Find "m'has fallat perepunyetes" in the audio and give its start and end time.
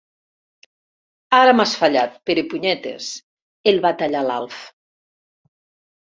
1.57-3.09